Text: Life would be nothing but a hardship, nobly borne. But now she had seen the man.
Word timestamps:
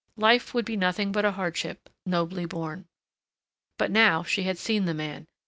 Life 0.17 0.55
would 0.55 0.65
be 0.65 0.75
nothing 0.75 1.11
but 1.11 1.25
a 1.25 1.33
hardship, 1.33 1.87
nobly 2.07 2.45
borne. 2.47 2.87
But 3.77 3.91
now 3.91 4.23
she 4.23 4.41
had 4.41 4.57
seen 4.57 4.85
the 4.85 4.95
man. 4.95 5.27